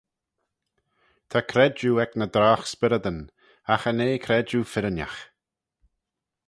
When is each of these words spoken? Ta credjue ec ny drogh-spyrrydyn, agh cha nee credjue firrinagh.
Ta 1.29 1.39
credjue 1.51 1.91
ec 2.05 2.11
ny 2.17 2.27
drogh-spyrrydyn, 2.35 3.19
agh 3.73 3.81
cha 3.83 3.91
nee 3.97 4.23
credjue 4.25 4.69
firrinagh. 4.71 5.19